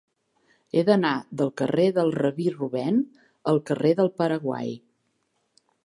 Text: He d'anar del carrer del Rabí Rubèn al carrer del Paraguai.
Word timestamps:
He 0.79 0.83
d'anar 0.87 1.11
del 1.41 1.51
carrer 1.61 1.85
del 1.99 2.09
Rabí 2.21 2.49
Rubèn 2.55 2.99
al 3.53 3.63
carrer 3.71 3.93
del 4.01 4.11
Paraguai. 4.23 4.77